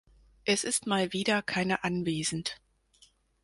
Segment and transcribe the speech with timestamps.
[0.45, 2.59] Es ist mal wieder keiner anwesend.